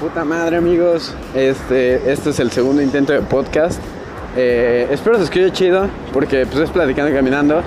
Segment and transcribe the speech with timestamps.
[0.00, 3.78] Puta madre amigos, este, este es el segundo intento de podcast.
[4.34, 7.60] Eh, espero se escuche chido porque pues es platicando y caminando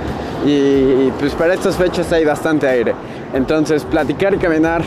[0.43, 2.95] y pues para estas fechas hay bastante aire.
[3.35, 4.81] Entonces platicar y caminar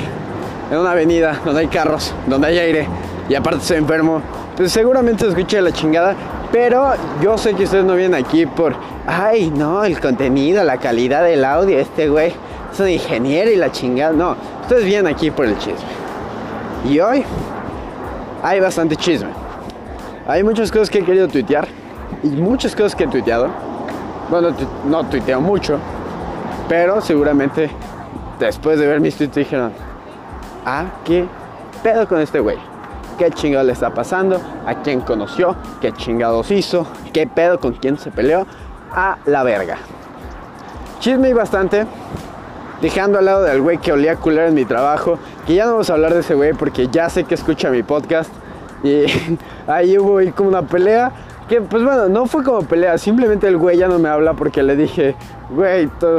[0.73, 2.89] en una avenida donde hay carros, donde hay aire
[3.29, 4.21] y aparte estoy enfermo,
[4.57, 6.17] pues seguramente se escuche la chingada.
[6.51, 8.75] Pero yo sé que ustedes no vienen aquí por,
[9.07, 12.33] ay no, el contenido, la calidad del audio, este güey
[12.73, 14.13] es un ingeniero y la chingada.
[14.13, 16.07] No, ustedes vienen aquí por el chisme.
[16.89, 17.25] Y hoy
[18.43, 19.31] hay bastante chisme.
[20.27, 21.69] Hay muchas cosas que he querido tuitear
[22.23, 23.49] y muchas cosas que he tuiteado.
[24.31, 24.49] Bueno,
[24.85, 25.79] no tuiteo mucho,
[26.69, 27.71] pero seguramente
[28.39, 29.73] después de ver mis tweets dijeron,
[30.65, 31.27] ah, ¿qué
[31.83, 32.59] pedo con este güey?
[33.19, 34.41] ¿Qué chingados le está pasando?
[34.67, 35.57] ¿A quién conoció?
[35.81, 36.87] ¿Qué chingados hizo?
[37.13, 38.47] ¿Qué pedo con quién se peleó?
[38.93, 39.79] A la verga.
[41.01, 41.87] Chisme y bastante
[42.81, 45.91] dejando al lado del güey que olía culero en mi trabajo, que ya no vamos
[45.91, 48.31] a hablar de ese güey porque ya sé que escucha mi podcast.
[48.83, 49.05] Y
[49.67, 51.13] ahí hubo ahí como una pelea.
[51.49, 54.65] Que pues bueno, no fue como pelea, simplemente el güey ya no me habla porque
[54.65, 55.15] le dije,
[55.51, 56.19] güey, todo,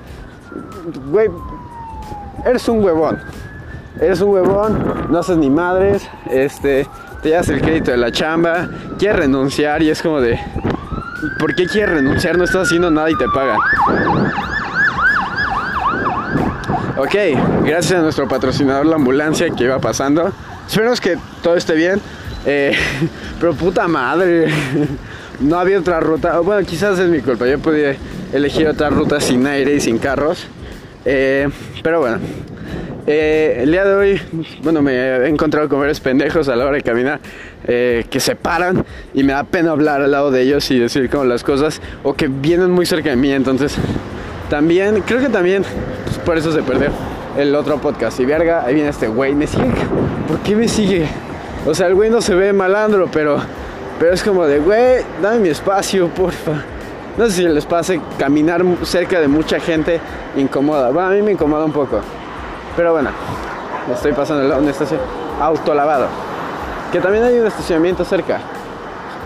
[1.10, 1.30] güey,
[2.44, 3.18] eres un huevón,
[3.98, 6.86] eres un huevón, no haces ni madres, este,
[7.22, 8.68] te das el crédito de la chamba,
[8.98, 10.38] quieres renunciar y es como de,
[11.38, 12.36] ¿por qué quieres renunciar?
[12.36, 13.58] No estás haciendo nada y te pagan.
[16.98, 17.14] Ok,
[17.62, 20.32] gracias a nuestro patrocinador la ambulancia que iba pasando.
[20.66, 22.00] Esperemos que todo esté bien.
[22.46, 22.72] Eh,
[23.38, 24.46] pero puta madre,
[25.40, 26.38] no había otra ruta.
[26.40, 27.46] Bueno, quizás es mi culpa.
[27.46, 27.96] Yo podía
[28.32, 30.46] elegir otra ruta sin aire y sin carros.
[31.04, 31.50] Eh,
[31.82, 32.18] pero bueno,
[33.06, 34.22] eh, el día de hoy,
[34.62, 37.20] bueno, me he encontrado con varios pendejos a la hora de caminar
[37.66, 41.24] que se paran y me da pena hablar al lado de ellos y decir como
[41.24, 43.32] las cosas o que vienen muy cerca de mí.
[43.32, 43.76] Entonces,
[44.48, 45.64] también, creo que también
[46.26, 46.90] por eso se perdió
[47.38, 48.18] el otro podcast.
[48.18, 49.70] Y verga, ahí viene este güey, me sigue.
[50.26, 51.08] ¿Por qué me sigue?
[51.64, 53.38] O sea, el güey no se ve malandro, pero,
[53.98, 56.64] pero es como de, güey, dame mi espacio, porfa.
[57.16, 60.00] No sé si les pase caminar cerca de mucha gente
[60.36, 60.90] incomoda.
[60.90, 62.00] Bueno, a mí me incomoda un poco.
[62.76, 63.10] Pero bueno,
[63.94, 65.00] estoy pasando a una estación
[65.40, 66.08] autolavado.
[66.90, 68.40] Que también hay un estacionamiento cerca.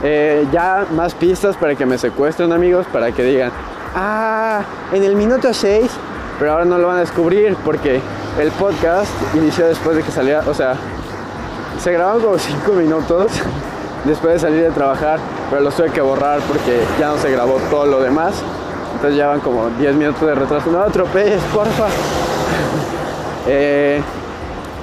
[0.03, 3.51] Eh, ya más pistas para que me secuestren amigos, para que digan,
[3.95, 5.91] ah, en el minuto 6,
[6.41, 8.01] pero ahora no lo van a descubrir porque
[8.41, 10.75] el podcast inició después de que saliera, o sea,
[11.79, 13.31] se grabaron como 5 minutos
[14.07, 15.19] después de salir de trabajar,
[15.51, 18.33] pero los tuve que borrar porque ya no se grabó todo lo demás.
[18.95, 20.71] Entonces ya van como 10 minutos de retraso.
[20.71, 21.87] No atropelles, porfa.
[23.47, 24.01] eh,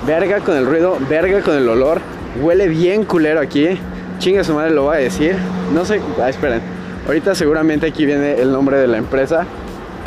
[0.06, 2.01] verga con el ruido, verga con el olor.
[2.40, 3.79] Huele bien culero aquí.
[4.19, 5.35] Chinga su madre lo va a decir.
[5.73, 6.62] No sé, ah, esperen.
[7.07, 9.46] Ahorita seguramente aquí viene el nombre de la empresa.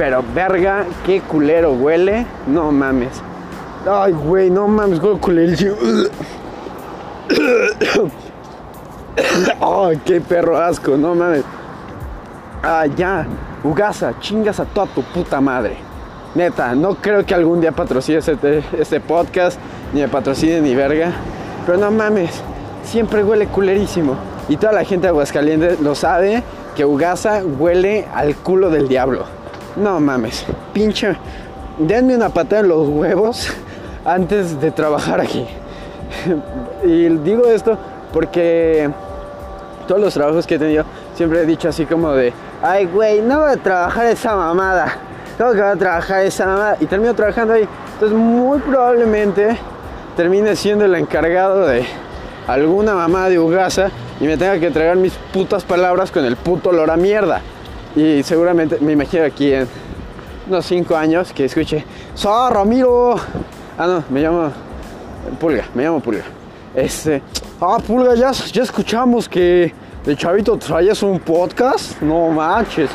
[0.01, 2.25] Pero verga, qué culero huele.
[2.47, 3.21] No mames.
[3.87, 5.77] Ay, güey, no mames, huele culero.
[9.61, 11.45] Ay, qué perro asco, no mames.
[12.63, 13.27] Ah, ya.
[13.63, 15.77] Ugasa, chingas a toda tu puta madre.
[16.35, 19.61] Neta, no creo que algún día patrocine este, este podcast,
[19.93, 21.13] ni me patrocine ni verga.
[21.67, 22.41] Pero no mames,
[22.85, 24.17] siempre huele culerísimo.
[24.49, 26.43] Y toda la gente de Aguascalientes lo sabe
[26.75, 29.40] que Ugasa huele al culo del diablo.
[29.77, 31.17] No mames, pinche.
[31.79, 33.49] Denme una patada en los huevos
[34.05, 35.47] antes de trabajar aquí.
[36.85, 37.79] y digo esto
[38.13, 38.91] porque
[39.87, 42.33] todos los trabajos que he tenido siempre he dicho así como de,
[42.63, 44.97] ay güey, no voy a trabajar esa mamada.
[45.39, 46.77] Tengo que a trabajar esa mamada.
[46.81, 47.67] Y termino trabajando ahí.
[47.95, 49.57] Entonces muy probablemente
[50.17, 51.87] termine siendo el encargado de
[52.47, 56.71] alguna mamá de Ugasa y me tenga que tragar mis putas palabras con el puto
[56.71, 57.41] olor a mierda.
[57.97, 59.67] Y seguramente me imagino aquí en
[60.49, 61.85] unos 5 años que escuche,
[62.15, 63.17] ¡Sor, Ramiro!
[63.79, 64.53] Ah, no, me llamo
[65.39, 66.25] Pulga, me llamo Pulga.
[66.75, 67.23] Este,
[67.61, 69.73] ah, Pulga, ya, ya escuchamos que
[70.05, 72.01] de chavito traías un podcast.
[72.01, 72.91] No manches,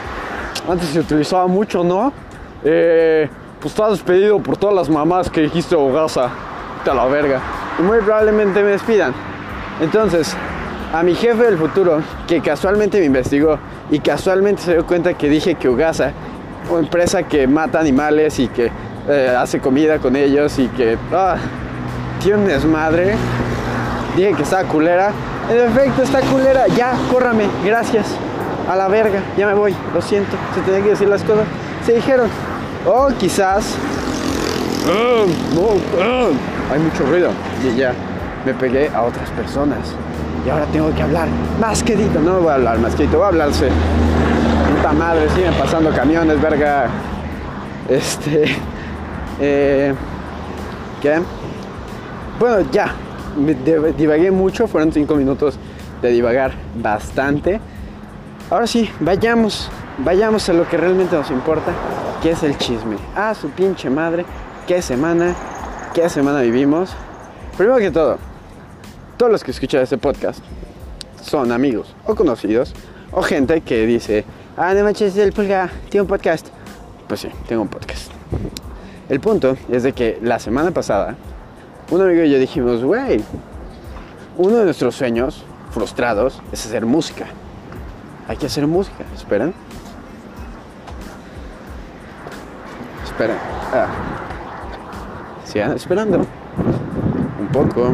[0.68, 2.12] antes se utilizaba mucho, ¿no?
[2.64, 6.30] Eh, pues estás despedido por todas las mamás que dijiste Ogasa.
[6.84, 7.42] Te la verga.
[7.80, 9.14] Y muy probablemente me despidan.
[9.82, 10.36] Entonces,
[10.96, 13.60] a mi jefe del futuro, que casualmente me investigó
[13.92, 16.14] y casualmente se dio cuenta que dije que Ugasa,
[16.70, 18.72] una empresa que mata animales y que
[19.10, 21.36] eh, hace comida con ellos y que ah,
[22.24, 23.16] tiene un desmadre,
[24.16, 25.12] dije que estaba culera.
[25.50, 26.66] En efecto, está culera.
[26.68, 28.08] Ya, córrame, gracias.
[28.70, 30.38] A la verga, ya me voy, lo siento.
[30.56, 31.46] Se tenía que decir las cosas.
[31.86, 32.30] Se dijeron.
[32.88, 33.76] O quizás.
[34.88, 35.26] ah,
[36.02, 36.30] ah,
[36.72, 37.32] hay mucho ruido.
[37.64, 37.94] Y ya
[38.46, 39.94] me pegué a otras personas.
[40.46, 41.28] Y ahora tengo que hablar
[41.60, 42.20] más quedito.
[42.20, 43.70] No voy a hablar más quedito, voy a hablarse.
[44.76, 46.88] Puta madre, siguen pasando camiones, verga.
[47.90, 48.56] Este.
[49.40, 49.94] Eh,
[51.02, 51.20] ¿Qué?
[52.40, 52.94] Bueno, ya.
[53.98, 55.60] divagué mucho, fueron cinco minutos
[56.02, 57.60] de divagar bastante.
[58.50, 61.72] Ahora sí, vayamos, vayamos a lo que realmente nos importa,
[62.22, 62.96] que es el chisme.
[63.16, 64.26] Ah, su pinche madre,
[64.68, 65.34] qué semana,
[65.94, 66.96] qué semana vivimos.
[67.58, 68.18] Primero que todo,
[69.18, 70.40] todos los que escuchan este podcast
[71.22, 72.74] son amigos o conocidos
[73.12, 74.26] o gente que dice,
[74.58, 76.48] ah, no manches, el pulga tiene un podcast.
[77.08, 78.12] Pues sí, tengo un podcast.
[79.08, 81.16] El punto es de que la semana pasada,
[81.92, 83.24] un amigo y yo dijimos, güey,
[84.38, 87.28] uno de nuestros sueños frustrados es hacer música.
[88.28, 89.54] Hay que hacer música, ¿esperan?
[93.04, 93.38] Esperen.
[93.72, 93.88] Ah.
[95.46, 96.26] Sigan esperando.
[97.40, 97.94] Un poco.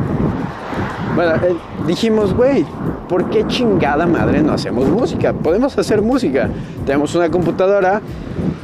[1.16, 1.56] Bueno, eh,
[1.86, 2.66] dijimos, güey,
[3.10, 5.34] ¿por qué chingada madre no hacemos música?
[5.34, 6.50] Podemos hacer música.
[6.86, 8.02] Tenemos una computadora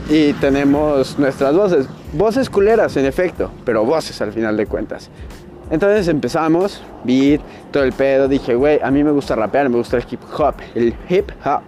[0.10, 1.90] y tenemos nuestras voces.
[2.14, 5.10] Voces culeras, en efecto, pero voces al final de cuentas.
[5.70, 7.42] Entonces empezamos, beat,
[7.72, 8.30] todo el pedo.
[8.30, 10.56] Dije, güey, a mí me gusta rapear, me gusta el hip hop.
[10.74, 11.64] El hip hop.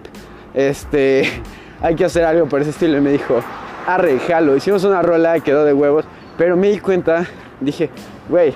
[0.53, 1.29] Este,
[1.81, 2.97] hay que hacer algo por ese estilo.
[2.97, 3.41] Y me dijo,
[3.85, 4.55] arre, jalo.
[4.55, 6.05] Hicimos una rola, quedó de huevos.
[6.37, 7.25] Pero me di cuenta,
[7.59, 7.89] dije,
[8.29, 8.55] güey,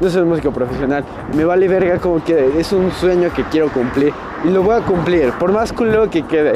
[0.00, 1.04] no soy músico profesional.
[1.34, 4.12] Me vale verga como que es un sueño que quiero cumplir.
[4.44, 6.54] Y lo voy a cumplir, por más culo que quede.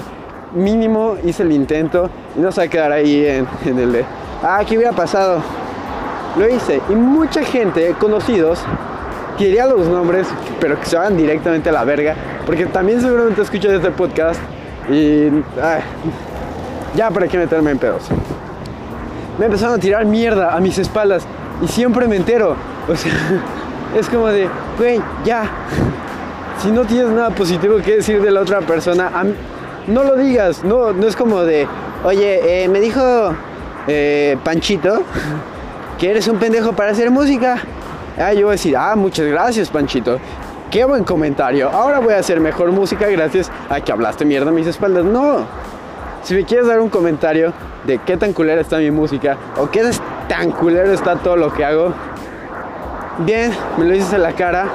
[0.54, 4.04] Mínimo hice el intento y no se va quedar ahí en, el de,
[4.42, 5.42] ah, ¿qué hubiera pasado?
[6.36, 6.80] Lo hice.
[6.88, 8.60] Y mucha gente, conocidos,
[9.36, 10.26] quería los nombres,
[10.60, 12.14] pero que se van directamente a la verga.
[12.44, 14.40] Porque también seguramente escuchan este podcast.
[14.90, 15.28] Y.
[16.96, 18.08] ya, ¿para qué meterme en pedos?
[19.38, 21.26] Me empezaron a tirar mierda a mis espaldas.
[21.62, 22.56] Y siempre me entero.
[22.88, 23.12] O sea,
[23.98, 25.44] es como de, güey, ya.
[26.62, 29.10] Si no tienes nada positivo que decir de la otra persona,
[29.86, 30.64] no lo digas.
[30.64, 31.66] No, no es como de,
[32.04, 33.00] oye, eh, me dijo
[33.86, 35.02] eh, Panchito
[35.98, 37.58] que eres un pendejo para hacer música.
[38.18, 40.18] Ah, yo voy a decir, ah, muchas gracias, Panchito.
[40.70, 41.70] Qué buen comentario.
[41.70, 45.04] Ahora voy a hacer mejor música gracias a que hablaste mierda a mis espaldas.
[45.04, 45.46] No.
[46.22, 47.52] Si me quieres dar un comentario
[47.86, 49.82] de qué tan culera está mi música o qué
[50.28, 51.92] tan culero está todo lo que hago,
[53.18, 54.66] bien, me lo dices en la cara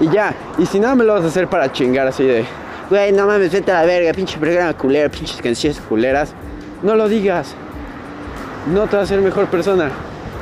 [0.00, 0.34] y ya.
[0.58, 2.44] Y si no, me lo vas a hacer para chingar así de,
[2.90, 6.32] güey, no mames, vete a la verga, pinche programa culera, pinches canciones culeras.
[6.82, 7.54] No lo digas.
[8.72, 9.90] No te va a hacer mejor persona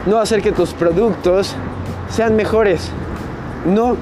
[0.07, 1.55] no hacer que tus productos
[2.11, 2.91] sean mejores.
[3.67, 3.97] No.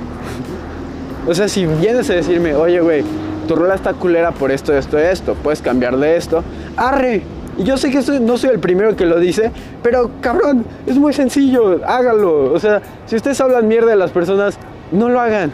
[1.26, 3.04] O sea, si vienes a decirme, oye, güey,
[3.46, 6.42] tu rola está culera por esto, esto, esto, puedes cambiarle esto,
[6.76, 7.22] arre.
[7.60, 9.52] Y yo sé que no soy el primero que lo dice,
[9.82, 12.54] pero cabrón, es muy sencillo, hágalo.
[12.54, 14.58] O sea, si ustedes hablan mierda de las personas,
[14.92, 15.52] no lo hagan.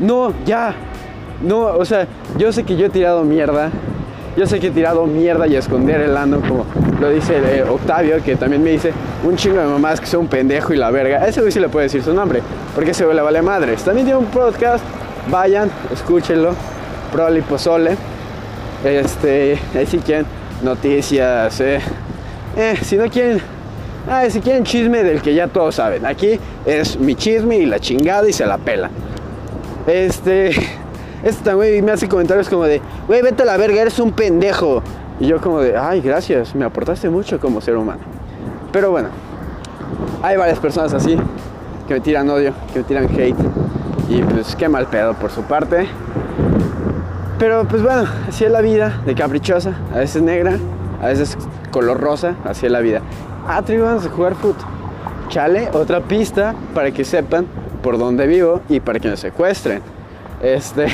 [0.00, 0.74] No, ya.
[1.40, 3.70] No, o sea, yo sé que yo he tirado mierda.
[4.36, 6.66] Yo sé que he tirado mierda y esconder el ano, como
[7.00, 10.26] lo dice eh, Octavio, que también me dice un chingo de mamás que sea un
[10.26, 11.24] pendejo y la verga.
[11.28, 12.42] Ese güey sí le puede decir su nombre,
[12.74, 13.84] porque ese güey le vale madres.
[13.84, 14.84] También tiene un podcast,
[15.30, 16.56] vayan, escúchenlo,
[17.12, 17.96] Proli Pozole.
[18.84, 20.26] Este, ahí si quieren
[20.62, 21.80] noticias, eh.
[22.56, 23.40] eh si no quieren,
[24.28, 26.06] si quieren chisme del que ya todos saben.
[26.06, 28.90] Aquí es mi chisme y la chingada y se la pela.
[29.86, 30.50] Este,
[31.22, 34.82] este güey me hace comentarios como de, güey, vete a la verga, eres un pendejo.
[35.20, 38.00] Y yo como de, ay, gracias, me aportaste mucho como ser humano.
[38.72, 39.08] Pero bueno,
[40.22, 41.16] hay varias personas así
[41.86, 43.36] que me tiran odio, que me tiran hate.
[44.08, 45.86] Y pues qué mal pedo por su parte.
[47.44, 49.74] Pero pues bueno, así es la vida de caprichosa.
[49.92, 50.56] A veces negra,
[51.02, 51.36] a veces
[51.70, 53.02] color rosa, así es la vida.
[53.46, 54.64] Ah, vamos a jugar fútbol.
[55.28, 57.44] Chale, otra pista para que sepan
[57.82, 59.82] por dónde vivo y para que me secuestren.
[60.42, 60.86] Este,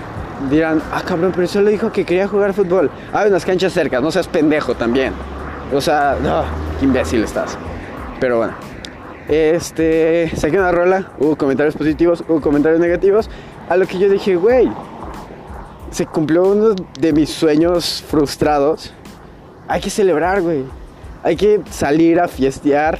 [0.50, 2.92] dirán, ah cabrón, pero solo dijo que quería jugar fútbol.
[3.12, 5.14] Hay unas canchas cerca, no seas pendejo también.
[5.74, 6.44] O sea, no,
[6.78, 7.58] qué imbécil estás.
[8.20, 8.52] Pero bueno.
[9.28, 13.28] Este, saqué una rola, hubo comentarios positivos, hubo comentarios negativos.
[13.68, 14.70] A lo que yo dije, güey,
[15.90, 18.92] se cumplió uno de mis sueños frustrados.
[19.66, 20.64] Hay que celebrar, güey.
[21.22, 22.98] Hay que salir a fiestear,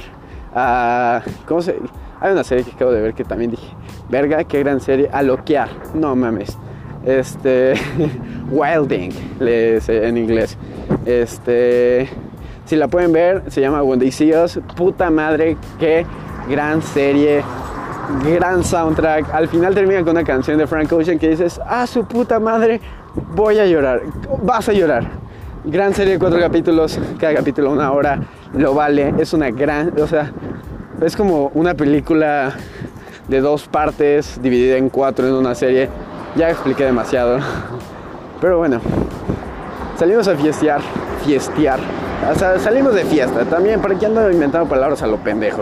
[0.53, 1.21] a...
[1.47, 1.77] ¿Cómo se...?
[2.21, 3.67] Hay una serie que acabo de ver que también dije,
[4.09, 5.69] verga, qué gran serie, a loquear.
[5.93, 6.57] No mames
[7.05, 7.73] este
[8.51, 10.57] Wilding en inglés
[11.05, 12.09] este
[12.65, 14.11] si la pueden ver se llama When They
[14.75, 16.05] puta madre qué
[16.49, 17.43] gran serie
[18.23, 22.05] gran soundtrack al final termina con una canción de Frank Ocean que dices ah su
[22.05, 22.81] puta madre
[23.35, 24.01] voy a llorar
[24.41, 25.03] vas a llorar
[25.65, 28.19] gran serie de cuatro capítulos cada capítulo una hora
[28.53, 30.31] lo vale es una gran o sea
[31.01, 32.53] es como una película
[33.27, 35.89] de dos partes dividida en cuatro en una serie
[36.35, 37.39] ya expliqué demasiado.
[38.41, 38.79] Pero bueno,
[39.97, 40.81] salimos a fiestear,
[41.25, 41.79] fiestear.
[42.31, 45.61] O sea, salimos de fiesta también, para que ando inventando palabras a lo pendejo.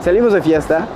[0.00, 0.86] Salimos de fiesta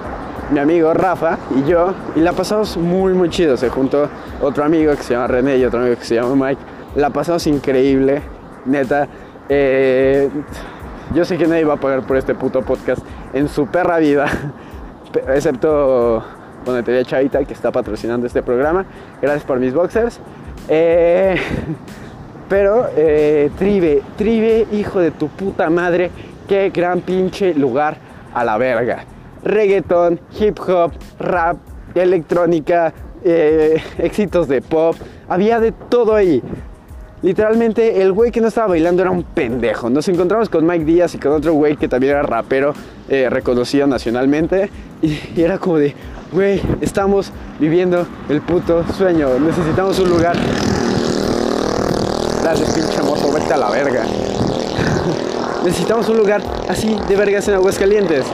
[0.50, 3.56] mi amigo Rafa y yo, y la pasamos muy, muy chido.
[3.56, 4.08] Se juntó
[4.40, 6.60] otro amigo que se llama René y otro amigo que se llama Mike.
[6.94, 8.22] La pasamos increíble,
[8.64, 9.08] neta.
[9.48, 10.28] Eh,
[11.14, 14.26] yo sé que nadie va a pagar por este puto podcast en su perra vida,
[15.28, 16.24] excepto
[16.64, 18.84] Donetería Chavita que está patrocinando este programa.
[19.20, 20.20] Gracias por mis boxers.
[20.68, 21.36] Eh,
[22.48, 26.10] pero eh, Tribe, Tribe, hijo de tu puta madre,
[26.48, 27.96] qué gran pinche lugar
[28.32, 29.04] a la verga.
[29.44, 31.56] Reggaeton, hip hop, rap,
[31.94, 32.92] electrónica,
[33.24, 34.96] eh, éxitos de pop,
[35.28, 36.42] había de todo ahí.
[37.22, 39.88] Literalmente el güey que no estaba bailando era un pendejo.
[39.88, 42.74] Nos encontramos con Mike Díaz y con otro güey que también era rapero
[43.08, 44.70] eh, reconocido nacionalmente.
[45.02, 45.94] Y, era como de,
[46.30, 49.38] güey, estamos viviendo el puto sueño.
[49.40, 50.36] Necesitamos un lugar.
[52.44, 54.04] Dale, pinche moto, vete a la verga.
[55.64, 58.24] Necesitamos un lugar así de vergas en Aguascalientes.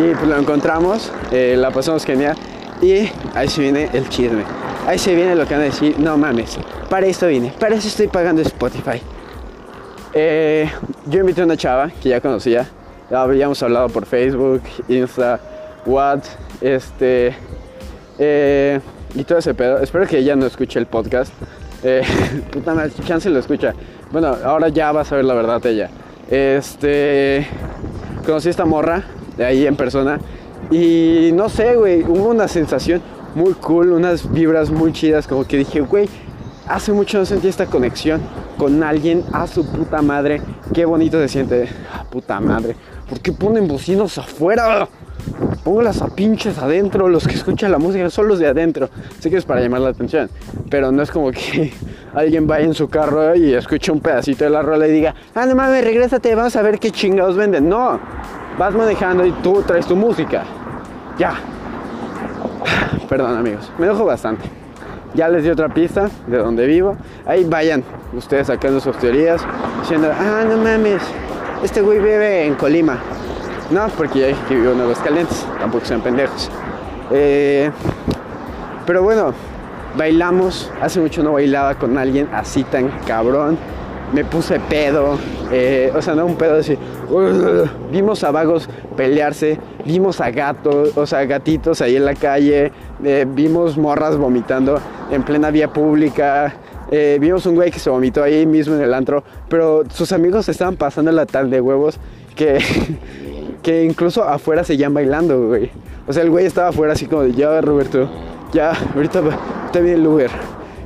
[0.00, 2.34] Y pues lo encontramos, eh, la pasamos genial.
[2.80, 4.44] Y ahí se viene el chisme.
[4.86, 7.86] Ahí se viene lo que van a decir, no mames, para esto vine, para eso
[7.86, 9.02] estoy pagando Spotify.
[10.14, 10.68] Eh,
[11.06, 12.66] yo invité a una chava que ya conocía,
[13.10, 15.38] habíamos hablado por Facebook, Insta,
[15.84, 16.20] What,
[16.62, 17.34] este,
[18.18, 18.80] eh,
[19.14, 19.78] y todo ese pedo.
[19.78, 21.32] Espero que ella no escuche el podcast.
[21.82, 22.02] Eh,
[22.50, 23.74] puta madre, chance lo escucha.
[24.10, 25.90] Bueno, ahora ya vas a ver la verdad ella.
[26.30, 27.46] Este,
[28.24, 29.04] conocí a esta morra
[29.40, 30.20] de ahí en persona
[30.70, 33.00] y no sé, güey, hubo una sensación
[33.34, 36.08] muy cool, unas vibras muy chidas, como que dije, güey,
[36.68, 38.20] hace mucho no sentí esta conexión
[38.58, 40.42] con alguien a su puta madre.
[40.74, 41.68] Qué bonito se siente.
[41.92, 42.76] Ah, puta madre.
[43.08, 44.86] ¿Por qué ponen bocinos afuera?
[45.64, 47.08] Póngalas a pinches adentro.
[47.08, 48.90] Los que escuchan la música son los de adentro.
[49.18, 50.30] Sé que es para llamar la atención.
[50.68, 51.72] Pero no es como que
[52.14, 55.46] alguien vaya en su carro y escuche un pedacito de la rola y diga, ah,
[55.46, 57.68] no mames, regrésate, vamos a ver qué chingados venden.
[57.68, 57.98] No.
[58.58, 60.44] Vas manejando y tú traes tu música.
[61.18, 61.34] Ya.
[63.08, 64.48] Perdón amigos, me enojo bastante.
[65.14, 66.96] Ya les di otra pista de donde vivo.
[67.26, 69.44] Ahí vayan ustedes sacando sus teorías,
[69.80, 71.02] diciendo, ah, no mames,
[71.64, 72.98] este güey vive en Colima.
[73.70, 76.50] No, porque ya que vivo en Aguascalientes, tampoco sean pendejos.
[77.10, 77.70] Eh,
[78.86, 79.32] pero bueno,
[79.96, 80.70] bailamos.
[80.80, 83.58] Hace mucho no bailaba con alguien así tan cabrón.
[84.12, 85.18] Me puse pedo,
[85.52, 86.76] eh, o sea, no un pedo así.
[87.92, 92.72] vimos a vagos pelearse, vimos a gatos, o sea, gatitos ahí en la calle,
[93.04, 96.54] eh, vimos morras vomitando en plena vía pública.
[96.90, 100.48] Eh, vimos un güey que se vomitó ahí mismo en el antro, pero sus amigos
[100.48, 102.00] estaban pasando la tal de huevos
[102.34, 102.58] que,
[103.62, 105.70] que incluso afuera seguían bailando, güey.
[106.08, 108.10] O sea, el güey estaba afuera así como de, ya, Roberto,
[108.52, 109.22] ya, ahorita
[109.66, 110.30] está bien el Uber.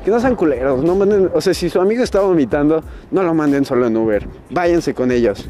[0.04, 3.32] Que no sean culeros, no manden, o sea, si su amigo está vomitando, no lo
[3.32, 5.46] manden solo en Uber, váyanse con ellos.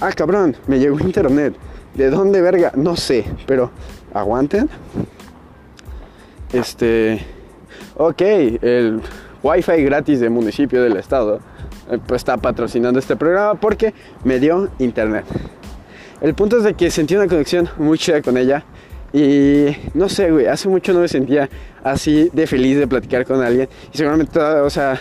[0.00, 1.54] Ah, cabrón, me llegó internet.
[1.94, 2.72] ¿De dónde verga?
[2.74, 3.70] No sé, pero
[4.12, 4.68] aguanten.
[6.52, 7.24] Este,
[7.96, 9.00] ok, el
[9.42, 11.40] Wi-Fi gratis del municipio del estado
[11.90, 15.24] eh, pues está patrocinando este programa porque me dio internet.
[16.20, 18.64] El punto es de que sentí una conexión muy chida con ella
[19.14, 21.48] y no sé, güey, hace mucho no me sentía
[21.84, 23.68] así de feliz de platicar con alguien.
[23.92, 25.00] Y seguramente, o sea,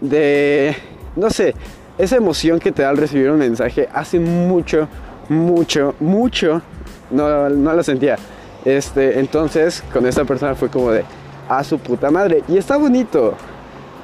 [0.00, 0.76] de,
[1.16, 1.52] no sé,
[1.98, 4.86] esa emoción que te da al recibir un mensaje, hace mucho,
[5.28, 6.62] mucho, mucho,
[7.10, 8.16] no, no la sentía.
[8.64, 11.02] Este, entonces, con esta persona fue como de,
[11.48, 12.44] a su puta madre.
[12.46, 13.34] Y está bonito.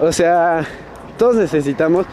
[0.00, 0.66] O sea,
[1.16, 2.06] todos necesitamos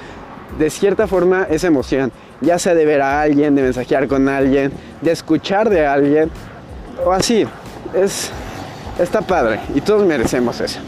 [0.60, 2.12] de cierta forma esa emoción.
[2.42, 6.30] Ya sea de ver a alguien, de mensajear con alguien, de escuchar de alguien
[7.04, 7.46] o así.
[7.94, 8.32] Es,
[9.00, 10.80] está padre y todos merecemos eso.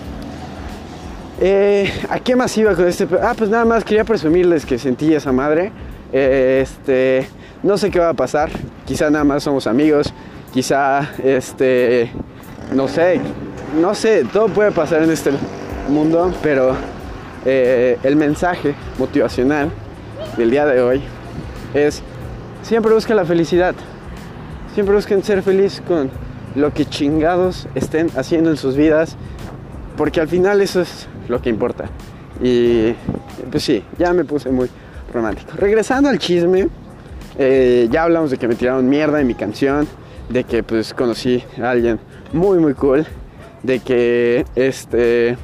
[1.39, 3.07] Eh, ¿A qué más iba con este?
[3.21, 5.71] Ah, pues nada más quería presumirles que sentí esa madre.
[6.11, 7.27] Eh, este,
[7.63, 8.49] no sé qué va a pasar.
[8.85, 10.13] Quizá nada más somos amigos.
[10.51, 12.11] Quizá, este,
[12.73, 13.21] no sé,
[13.79, 14.25] no sé.
[14.31, 15.31] Todo puede pasar en este
[15.89, 16.75] mundo, pero
[17.45, 19.69] eh, el mensaje motivacional
[20.37, 21.01] del día de hoy
[21.73, 22.01] es
[22.63, 23.75] siempre busca la felicidad.
[24.77, 26.11] Siempre busquen ser feliz con
[26.53, 29.15] lo que chingados estén haciendo en sus vidas,
[29.97, 31.89] porque al final eso es lo que importa.
[32.43, 32.93] Y
[33.49, 34.69] pues sí, ya me puse muy
[35.11, 35.53] romántico.
[35.57, 36.67] Regresando al chisme,
[37.39, 39.87] eh, ya hablamos de que me tiraron mierda en mi canción,
[40.29, 41.99] de que pues conocí a alguien
[42.31, 43.03] muy muy cool,
[43.63, 45.39] de que este...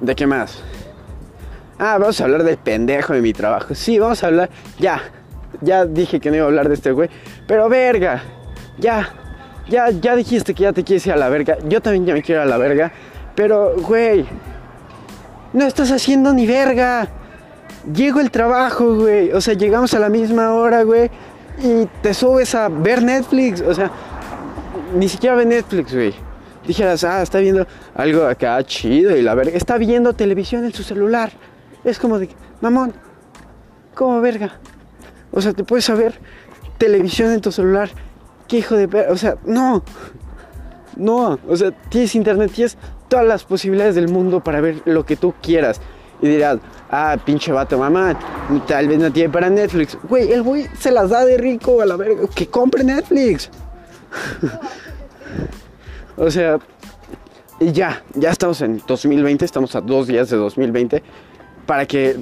[0.00, 0.60] ¿De qué más?
[1.78, 3.76] Ah, vamos a hablar del pendejo de mi trabajo.
[3.76, 4.50] Sí, vamos a hablar.
[4.80, 5.00] Ya,
[5.60, 7.08] ya dije que no iba a hablar de este güey.
[7.46, 8.22] Pero verga,
[8.78, 9.08] ya,
[9.68, 11.58] ya, ya dijiste que ya te quieres ir a la verga.
[11.68, 12.92] Yo también ya me quiero ir a la verga.
[13.34, 14.26] Pero, güey,
[15.52, 17.08] no estás haciendo ni verga.
[17.92, 19.32] Llego el trabajo, güey.
[19.32, 21.10] O sea, llegamos a la misma hora, güey.
[21.62, 23.60] Y te subes a ver Netflix.
[23.60, 23.90] O sea,
[24.94, 26.14] ni siquiera ve Netflix, güey.
[26.66, 29.56] Dijeras, ah, está viendo algo acá chido y la verga.
[29.56, 31.30] Está viendo televisión en su celular.
[31.84, 32.28] Es como de,
[32.60, 32.92] mamón,
[33.94, 34.58] ¿cómo verga?
[35.36, 36.18] O sea, te puedes saber
[36.78, 37.90] televisión en tu celular.
[38.48, 39.12] ¿Qué hijo de perra?
[39.12, 39.84] O sea, no.
[40.96, 41.38] No.
[41.46, 42.78] O sea, tienes internet, tienes
[43.08, 45.78] todas las posibilidades del mundo para ver lo que tú quieras.
[46.22, 46.56] Y dirás,
[46.90, 48.18] ah, pinche vato, mamá,
[48.66, 49.98] tal vez no tiene para Netflix.
[50.08, 52.26] Güey, el güey se las da de rico a la verga.
[52.34, 53.50] Que compre Netflix.
[56.16, 56.58] o sea,
[57.60, 61.02] ya, ya estamos en 2020, estamos a dos días de 2020.
[61.66, 62.16] Para que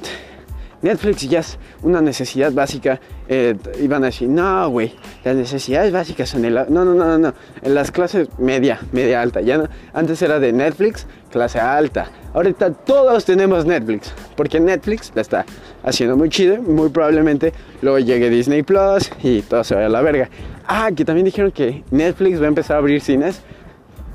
[0.84, 3.00] Netflix ya es una necesidad básica.
[3.26, 4.92] Eh, iban a decir, no, güey,
[5.24, 6.54] las necesidades básicas son el...
[6.54, 7.34] No, no, no, no, no.
[7.62, 9.40] En las clases media, media alta.
[9.40, 12.08] Ya antes era de Netflix, clase alta.
[12.34, 14.12] Ahorita todos tenemos Netflix.
[14.36, 15.46] Porque Netflix la está
[15.82, 16.60] haciendo muy chido.
[16.60, 20.28] Muy probablemente luego llegue Disney Plus y todo se vaya a la verga.
[20.66, 23.40] Ah, que también dijeron que Netflix va a empezar a abrir cines.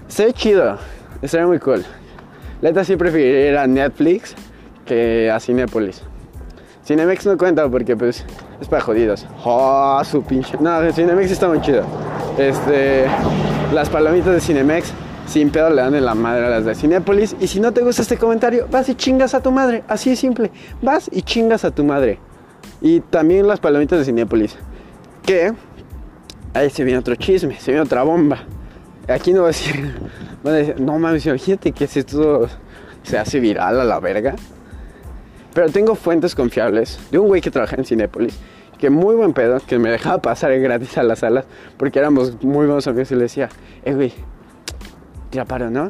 [0.07, 0.77] Se ve chido.
[1.23, 1.83] Estaría muy cool.
[2.61, 4.35] La neta sí preferiría Netflix
[4.85, 6.03] que a Cinepolis.
[6.89, 8.25] Cinemex no cuenta porque pues
[8.59, 9.27] es para jodidos.
[9.45, 10.57] Oh, su pinche.
[10.59, 11.83] No, Cinemex está muy chido.
[12.35, 13.05] Este,
[13.71, 14.91] las palomitas de Cinemex
[15.27, 17.35] sin pedo le dan en la madre a las de Cinépolis.
[17.39, 19.83] Y si no te gusta este comentario, vas y chingas a tu madre.
[19.87, 20.49] Así de simple.
[20.81, 22.17] Vas y chingas a tu madre.
[22.81, 24.57] Y también las palomitas de Cinépolis.
[25.21, 25.53] Que
[26.55, 28.39] ahí se viene otro chisme, se viene otra bomba.
[29.07, 29.93] Aquí no va a decir,
[30.43, 32.49] a decir, no mames, imagínate que si esto
[33.03, 34.33] se hace viral a la verga.
[35.53, 38.37] Pero tengo fuentes confiables de un güey que trabaja en Cinépolis,
[38.77, 41.45] que muy buen pedo, que me dejaba pasar gratis a las salas,
[41.77, 43.49] porque éramos muy buenos amigos y le decía,
[43.83, 44.13] eh, güey,
[45.29, 45.89] tira paro, ¿no?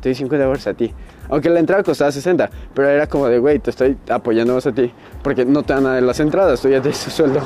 [0.00, 0.92] Te doy 50 euros a ti.
[1.28, 4.92] Aunque la entrada costaba 60, pero era como de, güey, te estoy apoyando a ti,
[5.22, 7.40] porque no te dan nada de las entradas, tú ya te su sueldo.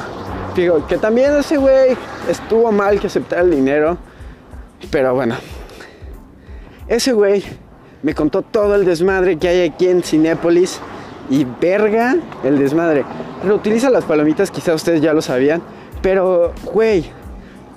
[0.54, 1.96] Digo, que también ese güey
[2.28, 3.98] estuvo mal que aceptar el dinero,
[4.90, 5.36] pero bueno.
[6.88, 7.42] Ese güey
[8.02, 10.80] me contó todo el desmadre que hay aquí en Cinépolis
[11.30, 13.04] y verga el desmadre.
[13.44, 15.62] Reutiliza las palomitas, quizá ustedes ya lo sabían.
[16.02, 17.10] Pero, güey,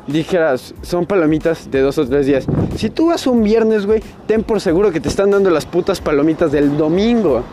[0.08, 2.46] dijeras, son palomitas de dos o tres días.
[2.76, 6.02] Si tú vas un viernes, güey, ten por seguro que te están dando las putas
[6.02, 7.44] palomitas del domingo.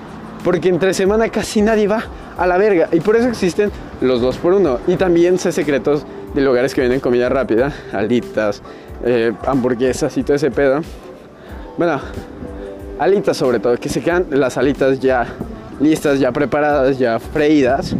[0.44, 2.04] Porque entre semana casi nadie va
[2.38, 2.88] a la verga.
[2.92, 4.78] Y por eso existen los dos por uno.
[4.86, 6.04] Y también sé secretos
[6.34, 7.72] de lugares que venden comida rápida.
[7.92, 8.62] Alitas,
[9.04, 10.82] eh, hamburguesas y todo ese pedo.
[11.76, 12.00] Bueno,
[12.98, 15.26] alitas sobre todo, que se quedan las alitas ya
[15.80, 17.94] listas, ya preparadas, ya freídas,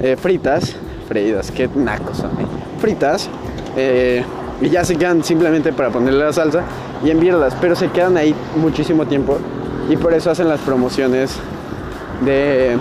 [0.00, 0.76] eh, fritas,
[1.08, 2.46] freídas, qué nacos son, eh,
[2.80, 3.28] fritas,
[3.76, 4.24] eh,
[4.60, 6.62] y ya se quedan simplemente para ponerle la salsa
[7.04, 9.38] y enviarlas, pero se quedan ahí muchísimo tiempo
[9.88, 11.36] y por eso hacen las promociones
[12.24, 12.76] de,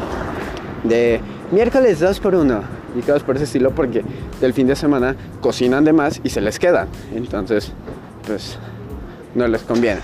[0.84, 2.62] de miércoles 2 por 1
[2.98, 4.04] y cosas por ese estilo porque
[4.42, 7.72] del fin de semana cocinan de más y se les quedan, entonces
[8.26, 8.58] pues
[9.36, 10.02] no les conviene.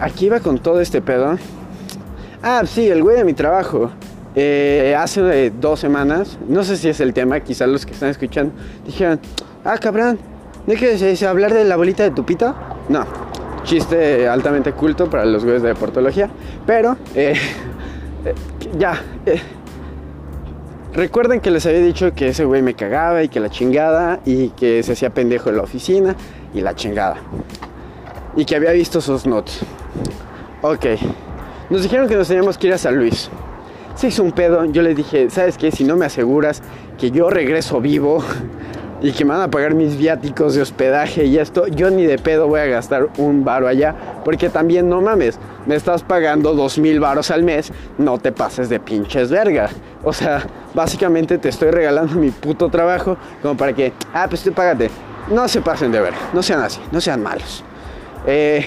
[0.00, 1.38] aquí va con todo este pedo
[2.42, 3.90] Ah, sí, el güey de mi trabajo.
[4.34, 8.52] Eh, hace dos semanas, no sé si es el tema, quizás los que están escuchando,
[8.84, 9.20] dijeron,
[9.64, 10.18] ah, cabrón,
[10.66, 12.54] ¿no quieres hablar de la bolita de tu pito?
[12.88, 13.04] No,
[13.62, 16.30] chiste altamente culto para los güeyes de deportología,
[16.66, 17.34] pero eh,
[18.24, 18.34] eh,
[18.78, 19.00] ya.
[20.94, 24.48] recuerden que les había dicho que ese güey me cagaba y que la chingada y
[24.48, 26.16] que se hacía pendejo en la oficina
[26.54, 27.16] y la chingada.
[28.34, 29.60] Y que había visto sus notes.
[30.62, 30.86] Ok.
[31.72, 33.30] Nos dijeron que nos teníamos que ir a San Luis.
[33.94, 34.62] Se hizo un pedo.
[34.66, 35.70] Yo le dije, ¿sabes qué?
[35.70, 36.60] Si no me aseguras
[36.98, 38.22] que yo regreso vivo
[39.00, 42.18] y que me van a pagar mis viáticos de hospedaje y esto, yo ni de
[42.18, 43.94] pedo voy a gastar un varo allá.
[44.22, 48.68] Porque también no mames, me estás pagando dos mil varos al mes, no te pases
[48.68, 49.70] de pinches verga.
[50.04, 50.42] O sea,
[50.74, 54.90] básicamente te estoy regalando mi puto trabajo como para que, ah, pues tú págate.
[55.30, 57.64] No se pasen de verga, no sean así, no sean malos.
[58.26, 58.66] Eh,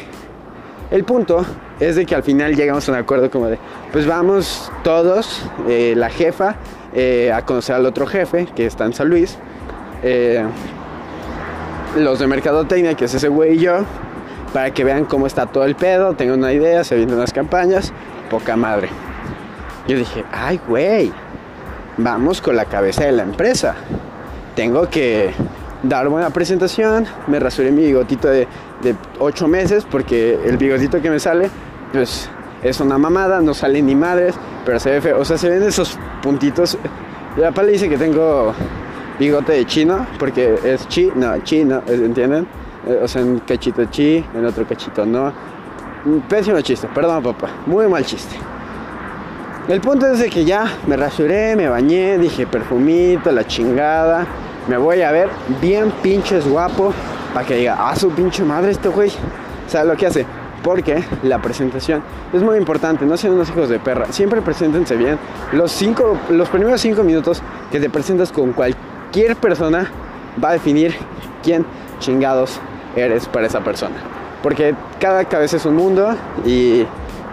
[0.91, 1.45] el punto
[1.79, 3.57] es de que al final llegamos a un acuerdo como de,
[3.91, 6.55] pues vamos todos, eh, la jefa,
[6.93, 9.37] eh, a conocer al otro jefe que está en San Luis,
[10.03, 10.43] eh,
[11.97, 13.79] los de Mercadotecnia, que es ese güey y yo,
[14.53, 17.91] para que vean cómo está todo el pedo, tengan una idea, se vienen unas campañas,
[18.29, 18.89] poca madre.
[19.87, 21.11] Yo dije, ay güey,
[21.97, 23.75] vamos con la cabeza de la empresa.
[24.55, 25.31] Tengo que
[25.87, 28.47] dar buena presentación, me rasuré mi bigotito de,
[28.81, 31.49] de 8 meses porque el bigotito que me sale
[31.91, 32.29] pues
[32.63, 35.19] es una mamada, no sale ni madres, pero se ve feo.
[35.19, 36.77] O sea, se ven esos puntitos.
[37.37, 38.53] Y papá le dice que tengo
[39.19, 42.47] bigote de chino, porque es chi, no, chi, no, ¿entienden?
[42.87, 45.31] Eh, o sea, un cachito chi, en otro cachito no.
[46.27, 48.35] Pésimo chiste, perdón papá, muy mal chiste.
[49.67, 54.25] El punto es de que ya me rasuré, me bañé, dije perfumito, la chingada.
[54.67, 55.29] Me voy a ver
[55.61, 56.93] bien pinches guapo
[57.33, 59.11] para que diga, ah, su pinche madre este güey.
[59.67, 60.25] ¿Sabe lo que hace?
[60.63, 62.01] Porque la presentación
[62.33, 64.05] es muy importante, no sean unos hijos de perra.
[64.11, 65.19] Siempre preséntense bien.
[65.51, 69.91] Los, cinco, los primeros cinco minutos que te presentas con cualquier persona
[70.43, 70.95] va a definir
[71.43, 71.65] quién
[71.99, 72.59] chingados
[72.95, 73.95] eres para esa persona.
[74.41, 76.85] Porque cada cabeza es un mundo y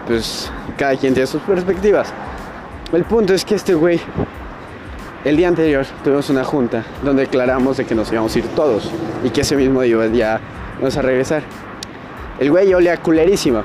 [0.07, 2.13] pues cada quien tiene sus perspectivas.
[2.91, 3.99] El punto es que este güey,
[5.25, 8.91] el día anterior tuvimos una junta donde declaramos de que nos íbamos a ir todos
[9.23, 10.41] y que ese mismo día ya
[10.79, 11.43] vamos a regresar.
[12.39, 13.63] El güey olía culerísimo.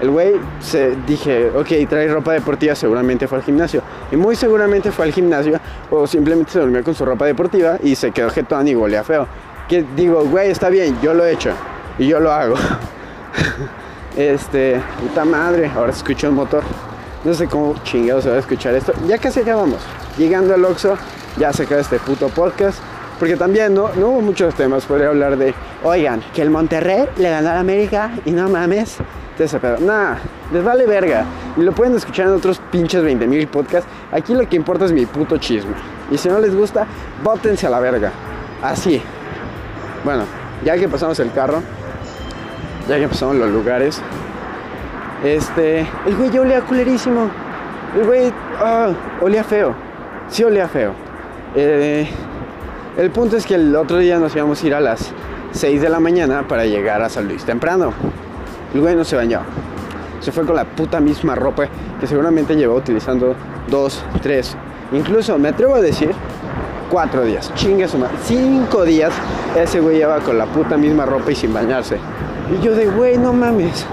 [0.00, 3.82] El güey se dije, ok, trae ropa deportiva, seguramente fue al gimnasio.
[4.10, 7.94] Y muy seguramente fue al gimnasio o simplemente se durmió con su ropa deportiva y
[7.94, 9.26] se quedó jetón y olía feo.
[9.68, 11.50] Que digo, güey, está bien, yo lo he hecho
[11.98, 12.54] y yo lo hago.
[14.16, 16.62] este, puta madre, ahora se escucha un motor.
[17.24, 18.94] No sé cómo chingado se va a escuchar esto.
[19.06, 19.80] Ya casi acabamos.
[20.18, 20.98] Llegando al Oxxo,
[21.38, 22.78] ya se acaba este puto podcast.
[23.18, 24.84] Porque también no, no hubo muchos temas.
[24.84, 28.98] Podría hablar de, oigan, que el Monterrey le ganó a América y no mames.
[29.38, 29.78] Ese pedo.
[29.78, 30.16] Nah,
[30.52, 31.24] les vale verga.
[31.56, 33.88] Y lo pueden escuchar en otros pinches 20.000 podcasts.
[34.10, 35.74] Aquí lo que importa es mi puto chisme.
[36.10, 36.86] Y si no les gusta,
[37.22, 38.10] bótense a la verga.
[38.62, 39.00] Así.
[40.04, 40.24] Bueno,
[40.64, 41.62] ya que pasamos el carro,
[42.88, 44.00] ya que pasamos los lugares,
[45.24, 47.30] este, el güey ya olía culerísimo.
[47.96, 49.87] El güey, ah, olía feo.
[50.30, 50.92] Sí olía feo.
[51.54, 52.08] Eh,
[52.96, 55.10] el punto es que el otro día nos íbamos a ir a las
[55.52, 57.92] 6 de la mañana para llegar a San Luis temprano.
[58.74, 59.40] El güey no se bañó.
[60.20, 61.68] Se fue con la puta misma ropa
[62.00, 63.34] que seguramente llevó utilizando
[63.68, 64.56] dos, tres,
[64.92, 66.10] incluso me atrevo a decir
[66.90, 67.52] cuatro días.
[67.54, 68.16] Chingue su madre.
[68.24, 69.12] Cinco días
[69.56, 71.98] ese güey lleva con la puta misma ropa y sin bañarse.
[72.52, 73.86] Y yo de güey, no mames.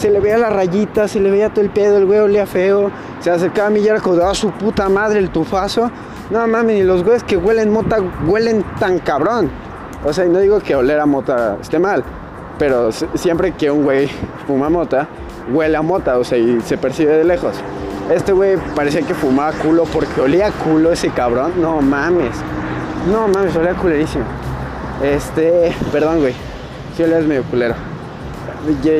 [0.00, 2.90] Se le veía la rayita, se le veía todo el pedo, el güey olía feo.
[3.20, 5.90] Se acercaba a mí y era como, a su puta madre el tufazo.
[6.30, 9.50] No mames, ni los güeyes que huelen mota huelen tan cabrón.
[10.02, 12.02] O sea, no digo que oler a mota esté mal,
[12.58, 14.08] pero siempre que un güey
[14.46, 15.06] fuma mota,
[15.52, 17.56] huele a mota, o sea, y se percibe de lejos.
[18.10, 21.60] Este güey parecía que fumaba culo porque olía culo ese cabrón.
[21.60, 22.36] No mames.
[23.12, 24.24] No mames, olía culerísimo.
[25.02, 26.32] Este, perdón, güey.
[26.96, 27.89] Si olías medio culero.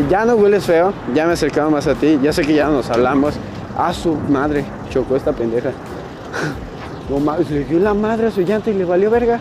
[0.09, 2.69] Ya no hueles feo, ya me he acercado más a ti, ya sé que ya
[2.69, 3.35] nos hablamos.
[3.77, 5.71] A su madre, chocó esta pendeja.
[7.51, 9.41] Le dio la madre a su llanta y le valió verga.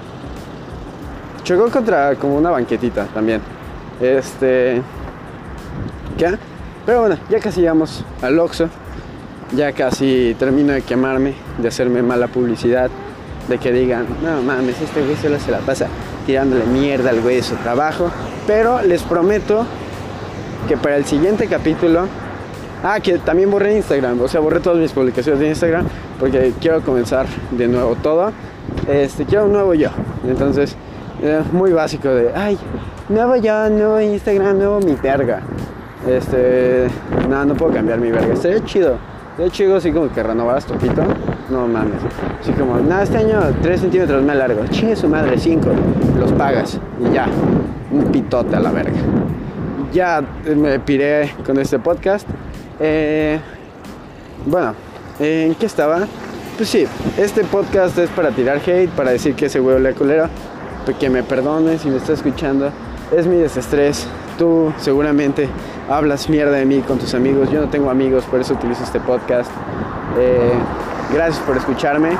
[1.44, 3.42] Chocó contra como una banquetita también.
[4.02, 4.82] Este.
[6.18, 6.36] ¿Qué?
[6.86, 8.70] Pero bueno, ya casi llegamos al Oxxo.
[9.56, 12.90] Ya casi termino de quemarme, de hacerme mala publicidad.
[13.48, 15.88] De que digan, no mames, este güey solo se la pasa
[16.26, 18.10] tirándole mierda al güey de su trabajo.
[18.48, 19.66] Pero les prometo
[20.68, 22.08] que para el siguiente capítulo
[22.82, 25.86] Ah, que también borré Instagram, o sea, borré todas mis publicaciones de Instagram
[26.18, 28.32] porque quiero comenzar de nuevo todo.
[28.88, 29.90] Este, quiero un nuevo yo.
[30.26, 30.78] Entonces,
[31.22, 32.58] es muy básico de, ay,
[33.10, 35.42] nuevo yo, nuevo Instagram, nuevo mi verga.
[36.08, 36.88] Este,
[37.30, 38.34] no, no puedo cambiar mi verga.
[38.34, 38.96] Estaría chido.
[39.32, 41.04] Estaría chido así como que renovaras pito.
[41.50, 42.02] No mames.
[42.40, 44.66] Así como, nada, este año 3 centímetros más largo.
[44.68, 45.70] Chingue su madre, 5.
[46.18, 47.28] Los pagas y ya.
[47.92, 49.00] Un pitote a la verga.
[49.92, 52.28] Ya me piré con este podcast.
[52.80, 53.40] Eh,
[54.46, 54.76] bueno,
[55.20, 56.08] ¿en qué estaba?
[56.58, 56.86] Pues sí,
[57.18, 60.28] este podcast es para tirar hate, para decir que ese huevo le culero,
[61.00, 62.72] que me perdones si me está escuchando.
[63.16, 64.08] Es mi desestrés.
[64.38, 65.50] Tú seguramente
[65.90, 67.50] hablas mierda de mí con tus amigos.
[67.52, 69.50] Yo no tengo amigos, por eso utilizo este podcast.
[70.18, 70.52] Eh,
[71.14, 72.12] gracias por escucharme.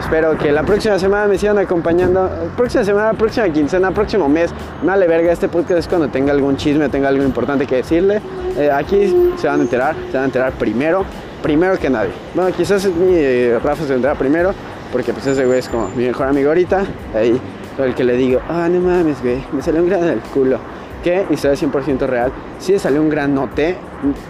[0.00, 2.30] Espero que la próxima semana me sigan acompañando.
[2.56, 4.52] Próxima semana, próxima quincena, próximo mes.
[4.82, 8.20] Dale verga, este podcast es cuando tenga algún chisme, tenga algo importante que decirle.
[8.56, 11.04] Eh, aquí se van a enterar, se van a enterar primero,
[11.42, 12.10] primero que nadie.
[12.34, 14.52] Bueno, quizás mi eh, Rafa se entera primero,
[14.92, 16.84] porque pues ese güey es como mi mejor amigo ahorita.
[17.14, 17.40] Ahí,
[17.78, 20.58] el que le digo, ah, no mames, güey, me salió un grano del culo.
[21.02, 22.32] Que historia 100% real.
[22.58, 23.76] Sí le salió un granote,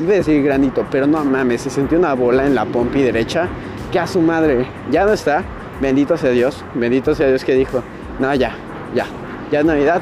[0.01, 3.49] iba a decir granito, pero no mames, se sintió una bola en la pompi derecha.
[3.93, 5.45] Que a su madre, ya no está.
[5.81, 7.83] Bendito sea Dios, bendito sea Dios que dijo,
[8.19, 8.55] no, ya,
[8.95, 9.05] ya,
[9.51, 10.01] ya es Navidad,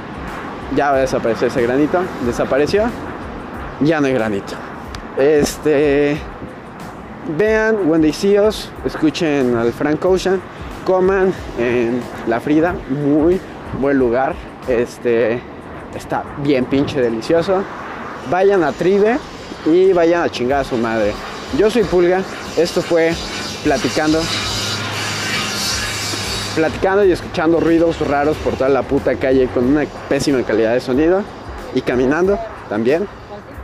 [0.77, 2.01] ya va a desaparecer ese granito.
[2.25, 2.85] Desapareció,
[3.81, 4.55] ya no hay granito.
[5.19, 6.17] Este.
[7.39, 7.79] Vean
[8.13, 10.41] See Us, escuchen al Frank Ocean,
[10.85, 13.41] coman en La Frida, muy
[13.81, 14.35] buen lugar.
[14.69, 15.41] Este
[15.95, 17.63] está bien pinche delicioso.
[18.31, 19.19] Vayan a Tribe
[19.65, 21.13] y vayan a chingar a su madre.
[21.57, 22.21] Yo soy Pulga,
[22.59, 23.15] esto fue
[23.65, 24.21] platicando.
[26.55, 30.81] Platicando y escuchando ruidos raros por toda la puta calle con una pésima calidad de
[30.81, 31.25] sonido.
[31.75, 33.09] Y caminando también.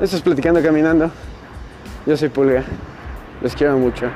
[0.00, 1.10] Esto es Platicando Caminando.
[2.06, 2.64] Yo soy Pulga.
[3.42, 4.06] Los quiero mucho.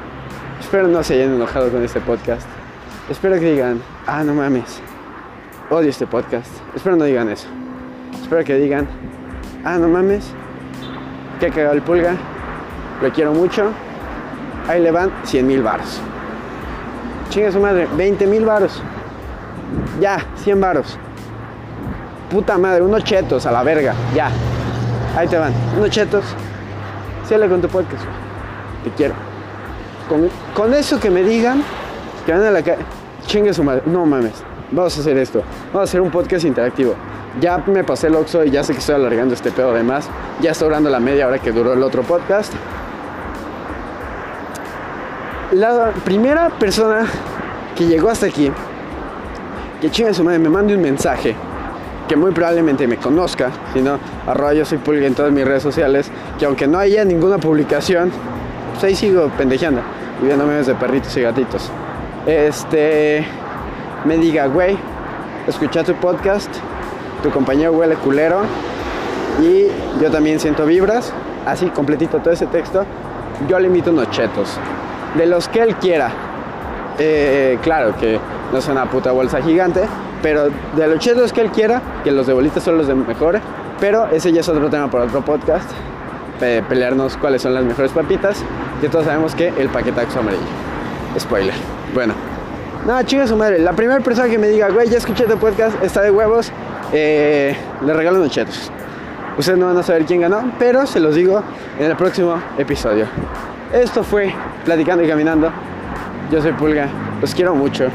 [0.59, 2.49] Espero no se hayan enojado con este podcast.
[3.09, 4.81] Espero que digan, ah, no mames.
[5.71, 6.51] odio este podcast.
[6.75, 7.47] Espero no digan eso.
[8.21, 8.89] Espero que digan,
[9.65, 10.25] ah, no mames,
[11.39, 12.17] que cagado el pulga,
[13.03, 13.71] lo quiero mucho.
[14.69, 16.01] Ahí le van 100 mil varos.
[17.31, 18.81] Chinga su madre, 20 mil varos.
[20.01, 20.99] Ya, 100 varos.
[22.31, 23.95] Puta madre, unos chetos a la verga.
[24.15, 24.31] Ya.
[25.17, 25.53] Ahí te van.
[25.77, 26.25] Unos chetos.
[27.29, 28.05] Síale con tu podcast.
[28.85, 29.15] Te quiero.
[30.09, 31.63] Con, con eso que me digan,
[32.27, 32.83] que van a la calle.
[33.27, 33.83] Chingue su madre.
[33.87, 34.43] No mames.
[34.71, 35.43] Vamos a hacer esto.
[35.73, 36.95] Vamos a hacer un podcast interactivo.
[37.41, 40.09] Ya me pasé el Oxxo y ya sé que estoy alargando este pedo de más.
[40.41, 42.53] Ya está durando la media hora que duró el otro podcast.
[45.53, 47.07] La primera persona
[47.77, 48.51] que llegó hasta aquí,
[49.81, 51.37] que chingue su madre, me mande un mensaje
[52.09, 55.63] que muy probablemente me conozca, si no, arroba yo soy Pulga en todas mis redes
[55.63, 58.11] sociales, que aunque no haya ninguna publicación,
[58.73, 59.81] pues ahí sigo pendejeando
[60.23, 61.71] y viendo de perritos y gatitos.
[62.27, 63.25] Este,
[64.05, 64.77] me diga, güey,
[65.47, 66.51] escucha tu podcast,
[67.23, 68.43] tu compañero huele culero
[69.43, 69.67] y
[70.03, 71.13] yo también siento vibras,
[71.47, 72.85] así completito todo ese texto,
[73.49, 74.59] yo le invito unos chetos,
[75.15, 76.11] de los que él quiera.
[76.99, 78.19] Eh, claro que
[78.53, 79.83] no es una puta bolsa gigante,
[80.23, 83.41] pero de los chetos que él quiera, que los de bolitas son los de mejor,
[83.81, 85.71] pero ese ya es otro tema para otro podcast.
[86.39, 88.43] pelearnos cuáles son las mejores papitas,
[88.81, 90.43] que todos sabemos que el paquetaxo amarillo.
[91.19, 91.55] Spoiler.
[91.95, 92.15] Bueno.
[92.87, 93.59] No, chinga su madre.
[93.61, 96.53] La primera persona que me diga, güey, ya escuché tu podcast, está de huevos,
[96.93, 98.71] eh, le regalo unos chetos.
[99.39, 101.43] Ustedes no van a saber quién ganó, pero se los digo
[101.79, 103.07] en el próximo episodio.
[103.73, 105.51] Esto fue Platicando y Caminando.
[106.31, 106.89] Yo soy Pulga,
[107.21, 107.87] los quiero mucho.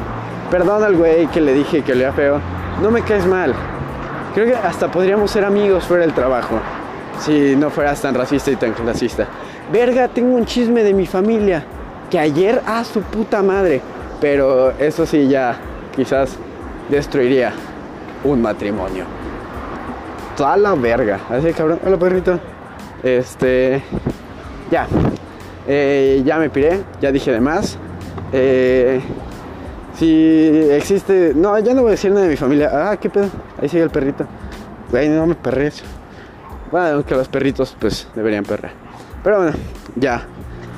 [0.52, 2.40] Perdón al güey que le dije que olía feo.
[2.82, 3.54] No me caes mal.
[4.34, 6.60] Creo que hasta podríamos ser amigos fuera del trabajo.
[7.20, 9.28] Si no fueras tan racista y tan clasista.
[9.72, 11.64] Verga, tengo un chisme de mi familia.
[12.10, 13.82] Que ayer, a su puta madre.
[14.22, 15.56] Pero eso sí ya
[15.96, 16.38] quizás
[16.90, 17.52] destruiría
[18.24, 19.06] un matrimonio.
[20.38, 21.20] Toda la verga.
[21.30, 21.80] Así cabrón.
[21.86, 22.40] Hola perrito.
[23.04, 23.84] Este.
[24.72, 24.88] Ya.
[25.72, 26.84] Eh, ya me piré.
[27.00, 27.78] Ya dije de más.
[28.34, 29.00] Eh,
[29.96, 31.34] si existe.
[31.36, 32.72] No, ya no voy a decir nada de mi familia.
[32.74, 33.30] Ah, qué pedo.
[33.62, 34.26] Ahí sigue el perrito.
[34.90, 35.84] Güey, no me perres.
[36.72, 38.72] Bueno, aunque los perritos, pues deberían perrar.
[39.24, 39.58] Pero bueno,
[39.96, 40.26] ya.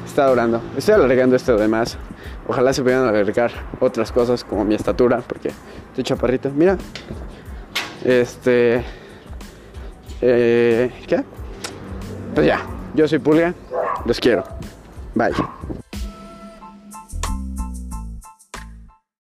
[0.05, 0.61] Está durando.
[0.75, 1.97] Estoy alargando esto además.
[2.45, 5.51] Ojalá se pudieran alargar otras cosas como mi estatura, porque
[5.89, 6.49] estoy chaparrito.
[6.49, 6.77] Mira.
[8.03, 8.83] Este.
[10.19, 11.23] Eh, ¿Qué?
[12.35, 12.59] Pues ya.
[12.93, 13.53] Yo soy Pulga.
[14.05, 14.43] Los quiero.
[15.15, 15.80] Bye.